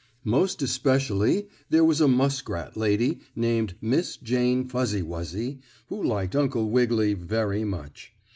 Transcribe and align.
Most 0.25 0.63
especially 0.63 1.47
there 1.69 1.85
was 1.85 2.01
a 2.01 2.07
muskrat 2.07 2.75
lady, 2.75 3.19
named 3.35 3.75
Miss 3.81 4.17
Jane 4.17 4.65
Fuzzy 4.67 5.03
Wuzzy, 5.03 5.59
who 5.89 6.03
liked 6.03 6.35
Uncle 6.35 6.71
Wiggily 6.71 7.13
very 7.13 7.63
much. 7.63 8.11